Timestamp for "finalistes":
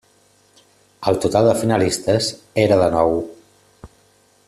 1.65-2.31